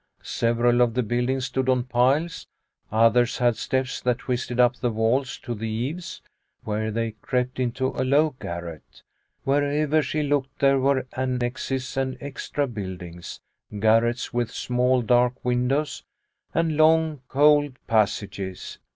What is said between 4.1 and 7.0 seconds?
twisted up the walls to the eaves, where